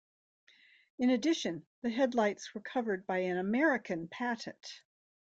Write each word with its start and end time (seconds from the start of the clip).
In 0.97 1.11
addition, 1.11 1.67
the 1.83 1.91
headlights 1.91 2.55
were 2.55 2.61
covered 2.61 3.05
by 3.05 3.19
an 3.19 3.37
American 3.37 4.07
patent. 4.07 4.81